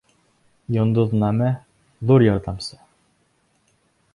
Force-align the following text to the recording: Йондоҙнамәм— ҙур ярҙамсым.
Йондоҙнамәм— 0.77 1.53
ҙур 2.13 2.25
ярҙамсым. 2.29 2.81